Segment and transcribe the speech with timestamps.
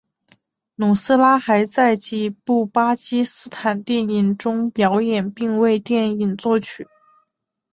[0.73, 6.87] 努斯拉还在几部巴基斯坦电影中表演并为电影作曲。